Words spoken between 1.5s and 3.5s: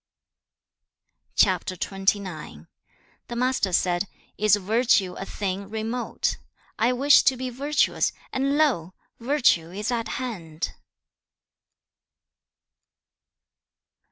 XXIX. The